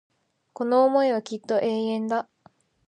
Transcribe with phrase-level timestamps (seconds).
[0.53, 2.27] この思いはきっと永遠だ